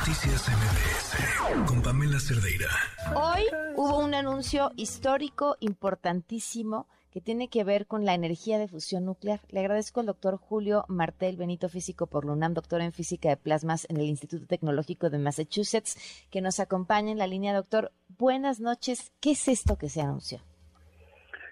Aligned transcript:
Noticias 0.00 0.48
MBS 0.48 1.68
con 1.68 1.82
Pamela 1.82 2.18
Cerdeira. 2.18 2.68
Hoy 3.14 3.42
hubo 3.76 3.98
un 3.98 4.14
anuncio 4.14 4.70
histórico 4.76 5.58
importantísimo 5.60 6.88
que 7.12 7.20
tiene 7.20 7.48
que 7.48 7.64
ver 7.64 7.86
con 7.86 8.06
la 8.06 8.14
energía 8.14 8.58
de 8.58 8.66
fusión 8.66 9.04
nuclear. 9.04 9.40
Le 9.50 9.60
agradezco 9.60 10.00
al 10.00 10.06
doctor 10.06 10.38
Julio 10.38 10.86
Martel 10.88 11.36
Benito 11.36 11.68
Físico 11.68 12.06
por 12.06 12.24
LUNAM, 12.24 12.54
doctor 12.54 12.80
en 12.80 12.92
física 12.92 13.28
de 13.28 13.36
plasmas 13.36 13.86
en 13.90 13.98
el 13.98 14.06
Instituto 14.06 14.46
Tecnológico 14.46 15.10
de 15.10 15.18
Massachusetts, 15.18 16.26
que 16.30 16.40
nos 16.40 16.60
acompaña 16.60 17.12
en 17.12 17.18
la 17.18 17.26
línea. 17.26 17.52
Doctor, 17.52 17.92
buenas 18.08 18.58
noches. 18.58 19.12
¿Qué 19.20 19.32
es 19.32 19.48
esto 19.48 19.76
que 19.76 19.90
se 19.90 20.00
anunció? 20.00 20.40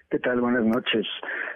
¿Qué 0.09 0.17
tal? 0.17 0.41
Buenas 0.41 0.65
noches. 0.65 1.05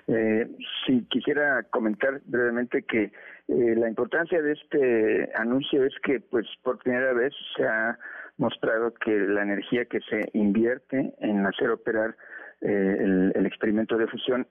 Eh, 0.07 0.47
sí, 0.85 1.05
quisiera 1.09 1.63
comentar 1.63 2.21
brevemente 2.25 2.83
que 2.83 3.03
eh, 3.03 3.75
la 3.77 3.87
importancia 3.87 4.41
de 4.41 4.53
este 4.53 5.29
anuncio 5.35 5.85
es 5.85 5.93
que, 6.03 6.19
pues, 6.19 6.45
por 6.61 6.77
primera 6.79 7.13
vez 7.13 7.33
se 7.55 7.65
ha 7.65 7.97
mostrado 8.37 8.93
que 8.93 9.11
la 9.11 9.43
energía 9.43 9.85
que 9.85 9.99
se 10.01 10.29
invierte 10.33 11.13
en 11.19 11.45
hacer 11.45 11.69
operar 11.69 12.15
eh, 12.61 13.31
el, 13.35 13.45
experimento 13.45 13.97
de 13.97 14.07
fusión 14.07 14.47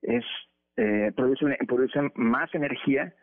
es 0.00 0.24
eh, 0.76 1.12
produce, 1.14 1.58
produce 1.66 2.00
más 2.14 2.52
energía 2.54 3.14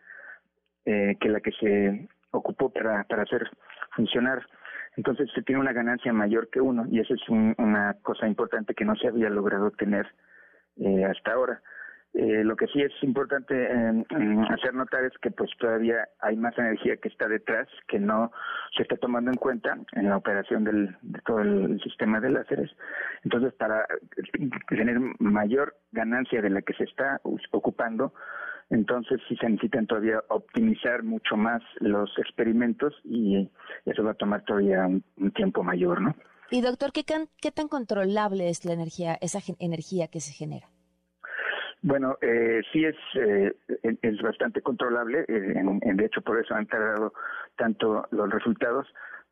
eh, 0.86 1.18
que 1.20 1.30
la 1.30 1.42
que 1.42 1.52
se 1.52 2.08
ocupó 2.32 2.72
para, 2.72 3.04
para 3.06 3.24
hacer 3.24 3.50
funcionar. 3.96 4.46
Entonces 4.96 5.30
se 5.34 5.42
tiene 5.42 5.62
una 5.62 5.74
ganancia 5.74 6.14
mayor 6.14 6.50
que 6.50 6.62
uno 6.62 6.86
y 6.90 7.00
eso 7.00 7.14
es 7.14 7.30
una 7.30 7.96
cosa 8.02 8.28
importante 8.28 8.74
que 8.74 8.86
no 8.86 8.96
se 8.96 9.08
había 9.08 9.30
logrado 9.30 9.72
tener 9.72 10.08
eh, 10.78 11.06
hasta 11.06 11.34
ahora. 11.34 11.62
Eh, 12.14 12.44
lo 12.44 12.56
que 12.56 12.66
sí 12.68 12.82
es 12.82 12.92
importante 13.04 13.54
eh, 13.54 14.06
hacer 14.50 14.74
notar 14.74 15.04
es 15.04 15.14
que 15.22 15.30
pues 15.30 15.52
todavía 15.60 16.08
hay 16.22 16.36
más 16.38 16.58
energía 16.58 16.98
que 16.98 17.08
está 17.08 17.28
detrás 17.28 17.68
que 17.88 18.00
no 18.00 18.32
se 18.76 18.82
está 18.82 18.98
tomando 18.98 19.30
en 19.30 19.38
cuenta 19.38 19.78
en 19.92 20.10
la 20.10 20.18
operación 20.18 20.64
del, 20.64 20.98
de 21.04 21.20
todo 21.22 21.42
el 21.42 21.80
sistema 21.82 22.20
de 22.20 22.32
láseres. 22.32 22.72
Entonces, 23.24 23.54
para 23.54 23.86
tener 24.70 25.00
mayor 25.20 25.76
ganancia 25.92 26.42
de 26.42 26.50
la 26.50 26.64
que 26.64 26.74
se 26.74 26.86
está 26.86 27.22
ocupando, 27.52 28.12
entonces 28.70 29.20
sí 29.28 29.36
se 29.38 29.50
necesitan 29.50 29.88
todavía 29.88 30.22
optimizar 30.30 31.04
mucho 31.04 31.36
más 31.36 31.62
los 31.80 32.12
experimentos 32.18 32.94
y 33.04 33.50
eso 33.86 34.04
va 34.04 34.12
a 34.12 34.16
tomar 34.16 34.44
todavía 34.44 34.86
un, 34.86 35.04
tiempo 35.32 35.64
mayor, 35.64 36.02
¿no? 36.02 36.16
Y 36.52 36.62
doctor, 36.62 36.92
¿qué, 36.92 37.04
¿qué 37.42 37.52
tan 37.52 37.68
controlable 37.68 38.50
es 38.50 38.66
la 38.66 38.74
energía, 38.74 39.18
esa 39.22 39.40
energía 39.60 40.08
que 40.08 40.20
se 40.20 40.34
genera? 40.34 40.68
Bueno, 41.82 42.18
eh, 42.22 42.62
sí 42.74 42.84
es, 42.84 42.96
eh, 43.16 43.54
es 44.02 44.22
bastante 44.22 44.62
controlable, 44.62 45.22
eh, 45.28 45.54
en, 45.56 45.98
de 45.98 46.06
hecho 46.06 46.22
por 46.22 46.38
eso 46.38 46.54
han 46.54 46.68
tardado 46.68 47.14
tanto 47.56 48.06
los 48.12 48.30
resultados, 48.30 48.86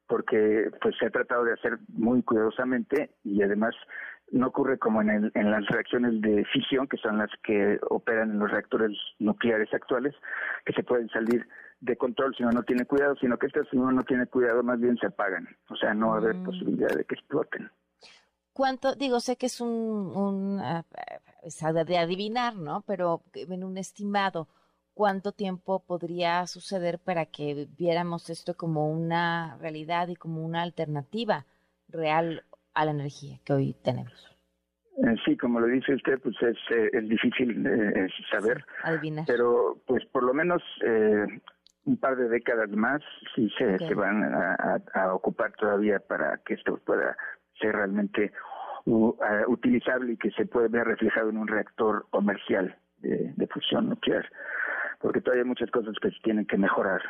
porque 0.08 0.70
pues 0.82 0.96
se 0.98 1.08
ha 1.08 1.10
tratado 1.10 1.44
de 1.44 1.54
hacer 1.54 1.78
muy 1.90 2.24
cuidadosamente 2.24 3.10
y 3.26 3.42
además 3.42 3.76
no 4.32 4.48
ocurre 4.48 4.78
como 4.78 5.02
en, 5.02 5.10
el, 5.10 5.32
en 5.36 5.52
las 5.52 5.66
reacciones 5.68 6.22
de 6.22 6.46
fisión, 6.46 6.88
que 6.88 6.98
son 6.98 7.18
las 7.18 7.30
que 7.44 7.80
operan 7.90 8.32
en 8.32 8.40
los 8.40 8.52
reactores 8.52 8.98
nucleares 9.20 9.74
actuales, 9.74 10.16
que 10.66 10.74
se 10.74 10.84
pueden 10.84 11.10
salir 11.10 11.46
de 11.80 11.96
control 11.96 12.36
si 12.36 12.44
uno 12.44 12.52
no 12.52 12.64
tiene 12.64 12.86
cuidado, 12.86 13.16
sino 13.16 13.38
que 13.38 13.48
estas 13.48 13.68
si 13.70 13.78
uno 13.78 13.92
no 13.92 14.04
tiene 14.04 14.26
cuidado 14.26 14.64
más 14.64 14.80
bien 14.80 14.98
se 14.98 15.08
apagan, 15.08 15.48
o 15.70 15.76
sea, 15.76 15.94
no 15.94 16.10
va 16.10 16.16
a 16.16 16.18
haber 16.18 16.36
mm. 16.36 16.44
posibilidad 16.44 16.90
de 16.90 17.06
que 17.06 17.16
exploten. 17.16 17.70
¿Cuánto, 18.54 18.96
digo, 18.96 19.20
sé 19.20 19.36
que 19.36 19.46
es 19.46 19.62
un, 19.62 19.70
un 19.70 20.60
ah, 20.60 20.84
de 21.86 21.98
adivinar, 21.98 22.56
¿no? 22.56 22.84
Pero 22.88 23.22
en 23.34 23.64
un 23.64 23.78
estimado, 23.78 24.48
¿cuánto 24.96 25.32
tiempo 25.32 25.84
podría 25.86 26.48
suceder 26.48 26.98
para 26.98 27.28
que 27.28 27.68
viéramos 27.78 28.32
esto 28.32 28.56
como 28.56 28.90
una 28.90 29.58
realidad 29.60 30.08
y 30.08 30.16
como 30.16 30.44
una 30.44 30.64
alternativa 30.64 31.46
real 31.88 32.46
a 32.74 32.86
la 32.86 32.92
energía 32.92 33.40
que 33.44 33.54
hoy 33.54 33.76
tenemos? 33.84 34.36
Eh, 34.98 35.16
sí, 35.24 35.38
como 35.38 35.60
lo 35.60 35.68
dice 35.68 35.94
usted, 35.94 36.20
pues 36.20 36.36
es, 36.42 36.58
eh, 36.72 36.90
es 36.94 37.08
difícil 37.08 37.64
eh, 37.68 38.08
saber. 38.32 38.66
adivinar. 38.84 39.26
Pero, 39.28 39.80
pues 39.86 40.04
por 40.08 40.24
lo 40.24 40.34
menos 40.34 40.64
un 41.88 41.98
par 41.98 42.18
de 42.18 42.28
décadas 42.28 42.70
más 42.72 43.02
sí 43.34 43.50
se, 43.58 43.78
se 43.80 43.94
van 43.96 44.24
a, 44.24 45.14
ocupar 45.14 45.54
todavía 45.54 46.00
para 46.00 46.38
que 46.46 46.56
esto 46.56 46.78
pueda 46.86 47.18
ser 47.60 47.76
realmente 47.76 48.32
utilizable 48.86 50.14
y 50.14 50.18
que 50.18 50.32
se 50.32 50.46
puede 50.46 50.68
ver 50.68 50.86
reflejado 50.86 51.30
en 51.30 51.38
un 51.38 51.48
reactor 51.48 52.06
comercial 52.10 52.76
de, 53.00 53.48
fusión 53.48 53.90
nuclear, 53.90 54.30
porque 55.00 55.22
todavía 55.22 55.44
hay 55.44 55.48
muchas 55.48 55.72
cosas 55.72 55.96
que 56.02 56.12
se 56.12 56.20
tienen 56.24 56.46
que 56.46 56.58
mejorar 56.58 57.02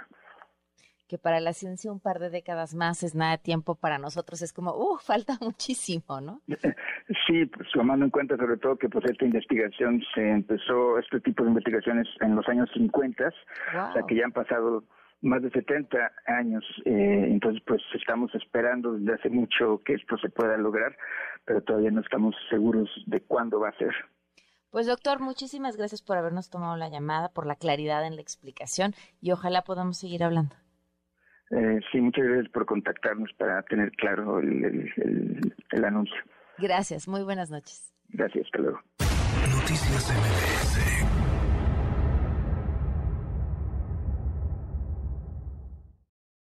que 1.07 1.17
para 1.17 1.39
la 1.39 1.53
ciencia 1.53 1.91
un 1.91 1.99
par 1.99 2.19
de 2.19 2.29
décadas 2.29 2.75
más 2.75 3.03
es 3.03 3.15
nada 3.15 3.31
de 3.31 3.37
tiempo 3.37 3.75
para 3.75 3.97
nosotros, 3.97 4.41
es 4.41 4.53
como, 4.53 4.75
uh, 4.75 4.97
falta 5.01 5.37
muchísimo, 5.41 6.21
¿no? 6.21 6.41
Sí, 7.25 7.45
pues 7.45 7.69
tomando 7.73 8.05
en 8.05 8.11
cuenta 8.11 8.37
sobre 8.37 8.57
todo 8.57 8.77
que 8.77 8.89
pues 8.89 9.05
esta 9.05 9.25
investigación 9.25 10.01
se 10.13 10.29
empezó, 10.29 10.99
este 10.99 11.19
tipo 11.21 11.43
de 11.43 11.49
investigaciones 11.49 12.07
en 12.21 12.35
los 12.35 12.47
años 12.47 12.69
50, 12.73 13.27
o 13.27 13.93
sea 13.93 14.03
que 14.07 14.15
ya 14.15 14.25
han 14.25 14.31
pasado 14.31 14.83
más 15.21 15.41
de 15.41 15.49
70 15.49 16.11
años. 16.27 16.63
Eh, 16.85 17.27
entonces, 17.29 17.61
pues 17.65 17.81
estamos 17.93 18.33
esperando 18.35 18.93
desde 18.93 19.13
hace 19.13 19.29
mucho 19.29 19.81
que 19.83 19.93
esto 19.93 20.17
se 20.17 20.29
pueda 20.29 20.57
lograr, 20.57 20.95
pero 21.45 21.61
todavía 21.61 21.91
no 21.91 22.01
estamos 22.01 22.35
seguros 22.49 22.89
de 23.05 23.21
cuándo 23.21 23.59
va 23.59 23.69
a 23.69 23.77
ser. 23.77 23.93
Pues 24.69 24.85
doctor, 24.85 25.19
muchísimas 25.19 25.77
gracias 25.77 26.01
por 26.01 26.17
habernos 26.17 26.49
tomado 26.49 26.75
la 26.75 26.89
llamada, 26.89 27.29
por 27.29 27.45
la 27.47 27.55
claridad 27.55 28.05
en 28.05 28.15
la 28.15 28.21
explicación 28.21 28.93
y 29.21 29.31
ojalá 29.31 29.63
podamos 29.63 29.97
seguir 29.97 30.23
hablando. 30.23 30.55
Eh, 31.51 31.79
sí, 31.91 32.01
muchas 32.01 32.25
gracias 32.25 32.49
por 32.49 32.65
contactarnos 32.65 33.31
para 33.37 33.61
tener 33.63 33.91
claro 33.93 34.39
el, 34.39 34.91
el 35.71 35.85
anuncio. 35.85 36.17
Gracias, 36.57 37.07
muy 37.07 37.23
buenas 37.23 37.49
noches. 37.49 37.93
Gracias, 38.09 38.45
hasta 38.45 38.59
luego. 38.59 38.79
Noticias 39.49 40.11
MBS 40.11 40.97